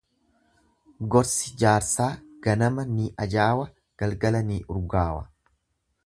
[1.15, 2.07] Gorsi jaarsaa
[2.47, 3.67] ganama ni ajaawa
[4.03, 5.21] galgala ni urgaawa.